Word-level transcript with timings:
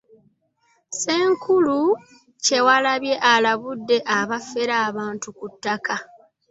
Ssenkulu 0.91 1.77
Kyewalabye 2.43 3.15
alabudde 3.33 3.97
abafera 4.17 4.75
abantu 4.89 5.27
ku 5.37 5.45
ttaka. 5.53 5.95